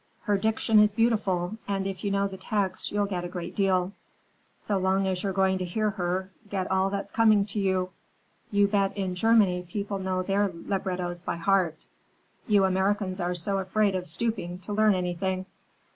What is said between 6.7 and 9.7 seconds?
all that's coming to you. You bet in Germany